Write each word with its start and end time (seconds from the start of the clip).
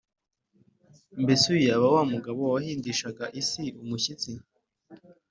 «Mbese 1.23 1.43
uyu 1.53 1.63
yaba 1.69 1.87
wa 1.95 2.03
mugabo 2.13 2.41
wahindishaga 2.53 3.25
isi 3.41 3.63
umushyitsi, 3.81 4.31